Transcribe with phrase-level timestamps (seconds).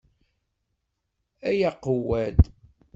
[1.49, 2.37] Ay aqewwad!